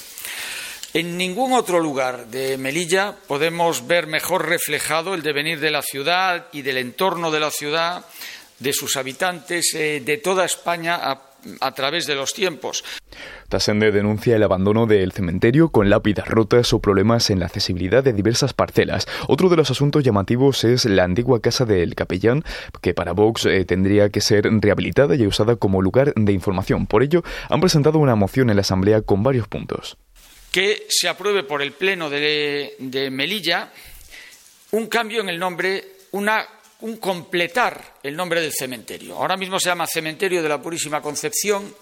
En 0.93 1.17
ningún 1.17 1.55
otro 1.55 1.81
lugar 1.81 2.27
de 2.27 2.59
Melilla 2.59 3.17
podemos 3.27 3.87
ver 3.87 4.07
mejor 4.07 4.47
reflejado 4.47 5.15
el 5.15 5.23
devenir 5.23 5.59
de 5.59 5.71
la 5.71 5.81
ciudad 5.81 6.49
y 6.53 6.61
del 6.61 6.77
entorno 6.77 7.31
de 7.31 7.41
la 7.41 7.51
ciudad, 7.51 8.05
de 8.59 8.75
sus 8.75 8.99
habitantes, 8.99 9.73
eh, 9.73 10.03
de 10.05 10.19
toda 10.19 10.45
España 10.45 10.97
través 11.75 12.07
de 12.07 12.15
los 12.15 12.33
tiempos. 12.33 12.85
Tasende 13.49 13.91
denuncia 13.93 14.37
el 14.37 14.43
abandono 14.43 14.87
del 14.87 15.13
cementerio 15.13 15.71
con 15.71 15.89
lápidas 15.89 16.29
rotas 16.29 16.73
o 16.73 16.81
problemas 16.81 17.31
en 17.31 17.41
la 17.41 17.47
accesibilidad 17.47 18.05
de 18.05 18.13
diversas 18.13 18.53
parcelas. 18.53 19.07
Otro 19.27 19.49
de 19.49 19.57
los 19.57 19.71
asuntos 19.71 20.05
llamativos 20.05 20.65
es 20.65 20.85
la 20.85 21.05
antigua 21.05 21.41
casa 21.41 21.65
del 21.65 21.95
capellán, 21.95 22.45
que 22.83 22.95
para 22.95 23.13
Vox 23.13 23.47
eh, 23.47 23.65
tendría 23.65 24.11
que 24.11 24.21
ser 24.21 24.45
rehabilitada 24.45 25.15
y 25.17 25.27
usada 25.27 25.57
como 25.57 25.83
lugar 25.83 26.13
de 26.15 26.33
información. 26.33 26.87
Por 26.87 27.03
ello, 27.03 27.23
han 27.49 27.61
presentado 27.61 27.99
una 27.99 28.15
moción 28.17 28.51
en 28.51 28.57
la 28.57 28.63
Asamblea 28.63 29.03
con 29.03 29.23
varios 29.23 29.49
puntos. 29.49 29.97
Que 30.53 30.87
se 30.89 31.09
apruebe 31.09 31.43
por 31.43 31.63
el 31.63 31.73
Pleno 31.73 32.11
de, 32.11 32.75
de 32.79 33.11
Melilla 33.11 33.71
un 34.73 34.87
cambio 34.87 35.21
en 35.21 35.29
el 35.29 35.39
nombre, 35.39 35.85
una 36.13 36.47
un 36.81 36.99
completar 36.99 37.97
el 38.03 38.17
nombre 38.17 38.41
del 38.41 38.53
cementerio. 38.53 39.17
Ahora 39.17 39.37
mismo 39.37 39.59
se 39.59 39.69
llama 39.69 39.87
Cementerio 39.87 40.43
de 40.43 40.49
la 40.49 40.63
Purísima 40.63 41.03
Concepción. 41.03 41.75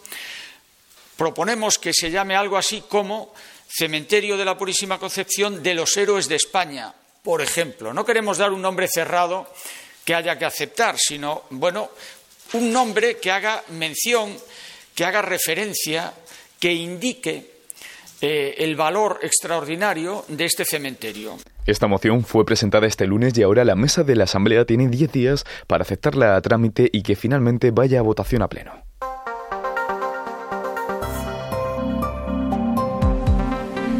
Proponemos 1.16 1.78
que 1.78 1.92
se 1.92 2.10
llame 2.10 2.34
algo 2.34 2.56
así 2.56 2.84
como 2.88 3.34
Cementerio 3.68 4.36
de 4.36 4.44
la 4.44 4.56
Purísima 4.56 4.98
Concepción 4.98 5.62
de 5.62 5.74
los 5.74 5.96
Héroes 5.96 6.28
de 6.28 6.36
España, 6.36 6.94
por 7.22 7.42
ejemplo. 7.42 7.92
No 7.92 8.04
queremos 8.04 8.38
dar 8.38 8.52
un 8.52 8.62
nombre 8.62 8.88
cerrado 8.88 9.52
que 10.04 10.14
haya 10.14 10.38
que 10.38 10.44
aceptar, 10.44 10.96
sino, 10.98 11.44
bueno, 11.50 11.90
un 12.52 12.72
nombre 12.72 13.18
que 13.18 13.30
haga 13.30 13.64
mención, 13.70 14.36
que 14.94 15.04
haga 15.04 15.20
referencia, 15.20 16.14
que 16.58 16.72
indique 16.72 17.56
eh, 18.20 18.54
el 18.58 18.76
valor 18.76 19.18
extraordinario 19.22 20.24
de 20.28 20.44
este 20.44 20.64
cementerio. 20.64 21.36
Esta 21.66 21.88
moción 21.88 22.22
fue 22.22 22.46
presentada 22.46 22.86
este 22.86 23.08
lunes 23.08 23.36
y 23.36 23.42
ahora 23.42 23.64
la 23.64 23.74
mesa 23.74 24.04
de 24.04 24.14
la 24.14 24.24
Asamblea 24.24 24.64
tiene 24.64 24.88
10 24.88 25.10
días 25.10 25.44
para 25.66 25.82
aceptarla 25.82 26.36
a 26.36 26.40
trámite 26.40 26.88
y 26.92 27.02
que 27.02 27.16
finalmente 27.16 27.72
vaya 27.72 27.98
a 27.98 28.02
votación 28.02 28.42
a 28.42 28.48
pleno. 28.48 28.72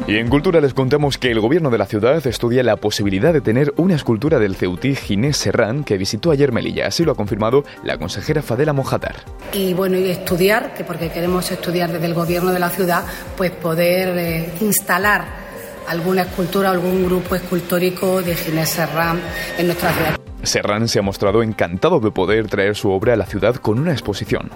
Y 0.07 0.19
en 0.19 0.29
Cultura 0.29 0.61
les 0.61 0.73
contamos 0.73 1.19
que 1.19 1.33
el 1.33 1.41
gobierno 1.41 1.69
de 1.69 1.79
la 1.79 1.87
ciudad 1.87 2.25
estudia 2.25 2.63
la 2.63 2.77
posibilidad 2.77 3.33
de 3.33 3.41
tener 3.41 3.75
una 3.77 3.97
escultura 3.97 4.39
del 4.39 4.55
ceutí 4.55 4.95
Ginés 4.95 5.37
Serrán 5.37 5.83
que 5.83 5.99
visitó 5.99 6.31
ayer 6.31 6.53
Melilla. 6.53 6.87
Así 6.87 7.05
lo 7.05 7.11
ha 7.11 7.17
confirmado 7.17 7.65
la 7.83 7.99
consejera 7.99 8.43
Fadela 8.43 8.73
Mojatar. 8.73 9.17
Y 9.53 9.75
bueno, 9.75 9.99
y 9.99 10.09
estudiar, 10.09 10.75
que 10.75 10.85
porque 10.85 11.11
queremos 11.11 11.51
estudiar 11.51 11.91
desde 11.91 12.07
el 12.07 12.15
gobierno 12.15 12.53
de 12.53 12.61
la 12.61 12.71
ciudad, 12.71 13.03
pues 13.37 13.51
poder 13.51 14.17
eh, 14.17 14.53
instalar 14.61 15.46
alguna 15.89 16.23
escultura, 16.23 16.71
algún 16.71 17.05
grupo 17.05 17.35
escultórico 17.35 18.23
de 18.23 18.35
Ginés 18.35 18.71
Serrán 18.71 19.21
en 19.59 19.67
nuestra 19.67 19.93
ciudad. 19.93 20.17
Serrán 20.43 20.89
se 20.89 20.99
ha 20.99 21.03
mostrado 21.03 21.43
encantado 21.43 22.01
de 22.01 22.11
poder 22.11 22.47
traer 22.47 22.77
su 22.77 22.91
obra 22.91 23.15
a 23.15 23.17
la 23.17 23.27
ciudad 23.27 23.57
con 23.57 23.79
una 23.79 23.93
exposición. 23.93 24.51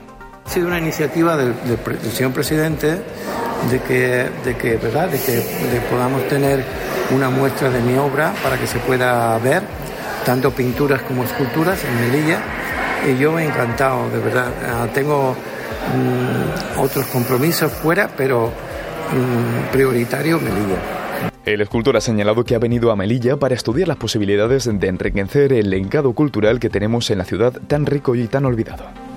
Ha 0.46 0.50
sido 0.50 0.68
una 0.68 0.78
iniciativa 0.78 1.36
del, 1.36 1.54
del 1.64 2.12
señor 2.12 2.32
presidente 2.32 2.98
de 3.70 3.80
que, 3.80 4.28
de 4.44 4.56
que, 4.56 4.76
¿verdad? 4.76 5.08
De 5.08 5.18
que 5.18 5.42
podamos 5.90 6.26
tener 6.28 6.64
una 7.14 7.28
muestra 7.28 7.70
de 7.70 7.80
mi 7.80 7.96
obra 7.98 8.32
para 8.42 8.56
que 8.56 8.66
se 8.66 8.78
pueda 8.78 9.36
ver, 9.38 9.62
tanto 10.24 10.50
pinturas 10.50 11.02
como 11.02 11.24
esculturas 11.24 11.78
en 11.84 12.00
Melilla. 12.00 12.38
Y 13.08 13.18
yo 13.18 13.38
he 13.38 13.44
encantado, 13.44 14.08
de 14.10 14.18
verdad. 14.18 14.52
Ah, 14.66 14.86
tengo 14.92 15.34
mm, 15.34 16.80
otros 16.80 17.06
compromisos 17.06 17.72
fuera, 17.72 18.08
pero 18.16 18.48
mm, 18.48 19.72
prioritario 19.72 20.38
Melilla. 20.38 20.99
El 21.54 21.62
escultor 21.62 21.96
ha 21.96 22.00
señalado 22.00 22.44
que 22.44 22.54
ha 22.54 22.60
venido 22.60 22.92
a 22.92 22.96
Melilla 22.96 23.36
para 23.36 23.56
estudiar 23.56 23.88
las 23.88 23.96
posibilidades 23.96 24.70
de 24.72 24.86
enriquecer 24.86 25.52
el 25.52 25.68
legado 25.68 26.12
cultural 26.12 26.60
que 26.60 26.70
tenemos 26.70 27.10
en 27.10 27.18
la 27.18 27.24
ciudad 27.24 27.52
tan 27.66 27.86
rico 27.86 28.14
y 28.14 28.28
tan 28.28 28.44
olvidado. 28.44 29.09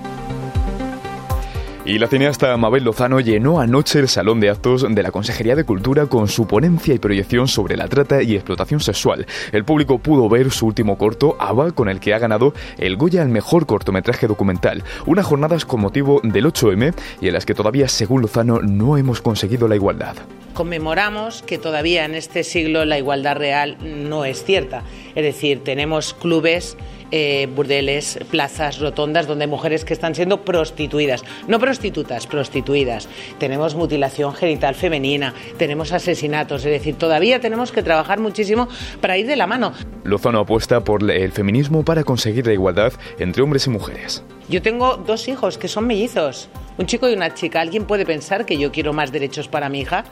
Y 1.86 1.98
la 1.98 2.06
cineasta 2.06 2.56
Mabel 2.56 2.82
Lozano 2.82 3.20
llenó 3.20 3.60
anoche 3.60 3.98
el 3.98 4.08
salón 4.08 4.40
de 4.40 4.48
actos 4.48 4.86
de 4.88 5.02
la 5.02 5.10
Consejería 5.10 5.54
de 5.54 5.64
Cultura 5.64 6.06
con 6.06 6.28
su 6.28 6.46
ponencia 6.46 6.94
y 6.94 6.98
proyección 6.98 7.46
sobre 7.46 7.76
la 7.76 7.88
trata 7.88 8.22
y 8.22 8.36
explotación 8.36 8.80
sexual. 8.80 9.26
El 9.52 9.66
público 9.66 9.98
pudo 9.98 10.26
ver 10.30 10.50
su 10.50 10.64
último 10.66 10.96
corto, 10.96 11.36
Ava, 11.38 11.72
con 11.72 11.90
el 11.90 12.00
que 12.00 12.14
ha 12.14 12.18
ganado 12.18 12.54
el 12.78 12.96
Goya 12.96 13.20
al 13.20 13.28
mejor 13.28 13.66
cortometraje 13.66 14.26
documental. 14.26 14.82
Unas 15.04 15.26
jornadas 15.26 15.66
con 15.66 15.82
motivo 15.82 16.22
del 16.24 16.46
8M 16.46 16.94
y 17.20 17.28
en 17.28 17.34
las 17.34 17.44
que 17.44 17.54
todavía, 17.54 17.86
según 17.86 18.22
Lozano, 18.22 18.62
no 18.62 18.96
hemos 18.96 19.20
conseguido 19.20 19.68
la 19.68 19.76
igualdad 19.76 20.16
conmemoramos 20.54 21.42
que 21.42 21.58
todavía 21.58 22.04
en 22.04 22.14
este 22.14 22.44
siglo 22.44 22.84
la 22.84 22.96
igualdad 22.96 23.36
real 23.36 23.76
no 23.80 24.24
es 24.24 24.44
cierta. 24.44 24.84
Es 25.16 25.24
decir, 25.24 25.64
tenemos 25.64 26.14
clubes 26.14 26.76
eh, 27.16 27.46
burdeles, 27.46 28.18
plazas, 28.28 28.80
rotondas, 28.80 29.28
donde 29.28 29.44
hay 29.44 29.48
mujeres 29.48 29.84
que 29.84 29.92
están 29.94 30.16
siendo 30.16 30.44
prostituidas. 30.44 31.22
No 31.46 31.60
prostitutas, 31.60 32.26
prostituidas. 32.26 33.08
Tenemos 33.38 33.76
mutilación 33.76 34.34
genital 34.34 34.74
femenina, 34.74 35.32
tenemos 35.56 35.92
asesinatos, 35.92 36.64
es 36.64 36.72
decir, 36.72 36.96
todavía 36.96 37.38
tenemos 37.38 37.70
que 37.70 37.84
trabajar 37.84 38.18
muchísimo 38.18 38.66
para 39.00 39.16
ir 39.16 39.28
de 39.28 39.36
la 39.36 39.46
mano. 39.46 39.74
Lozano 40.02 40.40
apuesta 40.40 40.82
por 40.82 41.08
el 41.08 41.30
feminismo 41.30 41.84
para 41.84 42.02
conseguir 42.02 42.48
la 42.48 42.52
igualdad 42.52 42.92
entre 43.20 43.44
hombres 43.44 43.68
y 43.68 43.70
mujeres. 43.70 44.24
Yo 44.48 44.60
tengo 44.60 44.96
dos 44.96 45.28
hijos 45.28 45.56
que 45.56 45.68
son 45.68 45.86
mellizos, 45.86 46.48
un 46.78 46.86
chico 46.86 47.08
y 47.08 47.14
una 47.14 47.32
chica. 47.32 47.60
¿Alguien 47.60 47.84
puede 47.84 48.04
pensar 48.04 48.44
que 48.44 48.58
yo 48.58 48.72
quiero 48.72 48.92
más 48.92 49.12
derechos 49.12 49.46
para 49.46 49.68
mi 49.68 49.82
hija? 49.82 50.04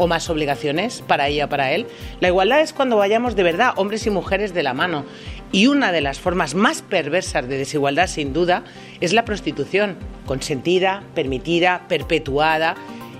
O 0.00 0.06
más 0.06 0.30
obligaciones 0.30 1.02
para 1.06 1.28
ella, 1.28 1.50
para 1.50 1.72
él. 1.72 1.86
La 2.20 2.28
igualdad 2.28 2.62
es 2.62 2.72
cuando 2.72 2.96
vayamos 2.96 3.36
de 3.36 3.42
verdad 3.42 3.74
hombres 3.76 4.06
y 4.06 4.10
mujeres 4.10 4.54
de 4.54 4.62
la 4.62 4.72
mano. 4.72 5.04
Y 5.52 5.66
una 5.66 5.92
de 5.92 6.00
las 6.00 6.18
formas 6.18 6.54
más 6.54 6.80
perversas 6.80 7.46
de 7.46 7.58
desigualdad, 7.58 8.06
sin 8.06 8.32
duda, 8.32 8.64
es 9.02 9.12
la 9.12 9.26
prostitución, 9.26 9.98
consentida, 10.24 11.02
permitida, 11.14 11.82
perpetuada, 11.86 12.76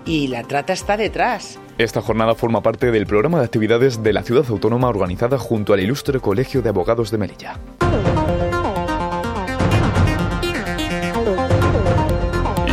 y 0.07 0.29
la 0.29 0.43
trata 0.45 0.73
está 0.73 0.97
detrás. 0.97 1.59
Esta 1.77 2.01
jornada 2.01 2.35
forma 2.35 2.63
parte 2.63 2.91
del 2.91 3.05
programa 3.05 3.41
de 3.41 3.45
actividades 3.45 4.03
de 4.03 4.15
la 4.15 4.23
ciudad 4.23 4.47
autónoma 4.49 4.89
organizada 4.89 5.37
junto 5.37 5.75
al 5.75 5.81
Ilustre 5.81 6.19
Colegio 6.19 6.63
de 6.63 6.71
Abogados 6.71 7.11
de 7.11 7.19
Melilla. 7.19 7.59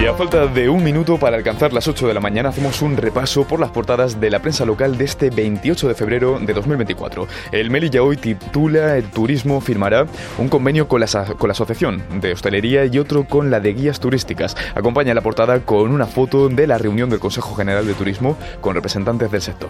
A 0.09 0.13
falta 0.13 0.47
de 0.47 0.69
un 0.69 0.83
minuto 0.83 1.17
para 1.17 1.35
alcanzar 1.35 1.73
las 1.73 1.87
8 1.87 2.07
de 2.07 2.13
la 2.13 2.21
mañana, 2.21 2.49
hacemos 2.49 2.81
un 2.81 2.95
repaso 2.95 3.45
por 3.45 3.59
las 3.59 3.71
portadas 3.71 4.21
de 4.21 4.29
la 4.29 4.39
prensa 4.39 4.63
local 4.63 4.97
de 4.97 5.03
este 5.03 5.29
28 5.29 5.87
de 5.87 5.95
febrero 5.95 6.39
de 6.39 6.53
2024. 6.53 7.27
El 7.51 7.69
Melilla 7.69 8.01
hoy 8.01 8.15
titula 8.15 8.95
El 8.95 9.09
turismo 9.11 9.59
firmará 9.59 10.05
un 10.37 10.47
convenio 10.47 10.87
con 10.87 11.01
la, 11.01 11.07
con 11.07 11.49
la 11.49 11.51
Asociación 11.51 12.03
de 12.21 12.31
Hostelería 12.31 12.85
y 12.85 12.99
otro 12.99 13.25
con 13.25 13.51
la 13.51 13.59
de 13.59 13.73
Guías 13.73 13.99
Turísticas. 13.99 14.55
Acompaña 14.75 15.13
la 15.13 15.21
portada 15.21 15.59
con 15.61 15.91
una 15.91 16.05
foto 16.05 16.47
de 16.47 16.67
la 16.67 16.77
reunión 16.77 17.09
del 17.09 17.19
Consejo 17.19 17.55
General 17.55 17.85
de 17.85 17.93
Turismo 17.93 18.37
con 18.61 18.75
representantes 18.75 19.29
del 19.29 19.41
sector. 19.41 19.69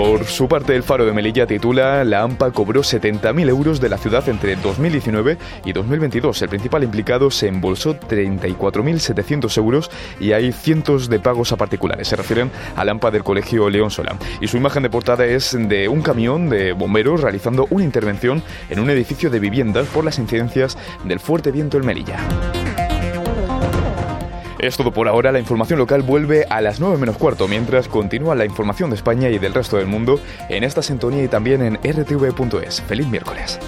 Por 0.00 0.24
su 0.24 0.48
parte, 0.48 0.74
el 0.74 0.82
Faro 0.82 1.04
de 1.04 1.12
Melilla 1.12 1.46
titula 1.46 2.04
La 2.04 2.22
AMPA 2.22 2.52
cobró 2.52 2.80
70.000 2.80 3.50
euros 3.50 3.82
de 3.82 3.90
la 3.90 3.98
ciudad 3.98 4.26
entre 4.30 4.56
2019 4.56 5.36
y 5.66 5.74
2022. 5.74 6.40
El 6.40 6.48
principal 6.48 6.84
implicado 6.84 7.30
se 7.30 7.48
embolsó 7.48 8.00
34.700 8.00 9.58
euros 9.58 9.90
y 10.18 10.32
hay 10.32 10.52
cientos 10.52 11.10
de 11.10 11.20
pagos 11.20 11.52
a 11.52 11.58
particulares. 11.58 12.08
Se 12.08 12.16
refieren 12.16 12.50
al 12.76 12.88
AMPA 12.88 13.10
del 13.10 13.24
Colegio 13.24 13.68
León 13.68 13.90
Sola. 13.90 14.16
Y 14.40 14.48
su 14.48 14.56
imagen 14.56 14.84
de 14.84 14.88
portada 14.88 15.26
es 15.26 15.54
de 15.54 15.86
un 15.86 16.00
camión 16.00 16.48
de 16.48 16.72
bomberos 16.72 17.20
realizando 17.20 17.66
una 17.68 17.84
intervención 17.84 18.42
en 18.70 18.80
un 18.80 18.88
edificio 18.88 19.28
de 19.28 19.38
viviendas 19.38 19.86
por 19.88 20.02
las 20.02 20.18
incidencias 20.18 20.78
del 21.04 21.20
fuerte 21.20 21.52
viento 21.52 21.76
en 21.76 21.84
Melilla. 21.84 22.16
Es 24.60 24.76
todo 24.76 24.92
por 24.92 25.08
ahora, 25.08 25.32
la 25.32 25.38
información 25.38 25.78
local 25.78 26.02
vuelve 26.02 26.44
a 26.50 26.60
las 26.60 26.80
9 26.80 26.98
menos 26.98 27.16
cuarto, 27.16 27.48
mientras 27.48 27.88
continúa 27.88 28.34
la 28.34 28.44
información 28.44 28.90
de 28.90 28.96
España 28.96 29.30
y 29.30 29.38
del 29.38 29.54
resto 29.54 29.78
del 29.78 29.86
mundo 29.86 30.20
en 30.50 30.64
esta 30.64 30.82
sintonía 30.82 31.24
y 31.24 31.28
también 31.28 31.62
en 31.62 31.76
rtv.es. 31.76 32.82
Feliz 32.82 33.06
miércoles. 33.06 33.58